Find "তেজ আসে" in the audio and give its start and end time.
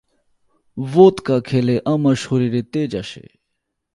2.73-3.23